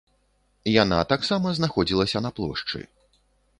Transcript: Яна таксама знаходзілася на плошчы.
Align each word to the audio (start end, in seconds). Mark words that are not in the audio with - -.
Яна 0.83 0.97
таксама 1.11 1.53
знаходзілася 1.59 2.25
на 2.29 2.35
плошчы. 2.39 2.79